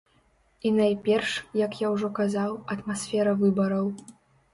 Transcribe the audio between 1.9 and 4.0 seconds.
ўжо казаў, атмасфера выбараў.